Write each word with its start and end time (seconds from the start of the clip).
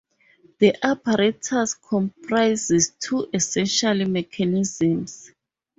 The 0.57 0.73
apparatus 0.83 1.75
comprises 1.75 2.91
two 2.99 3.27
essential 3.31 4.03
mechanisms 4.09 5.29